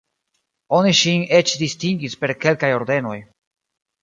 [0.77, 3.15] Oni ŝin eĉ distingis per kelkaj ordenoj.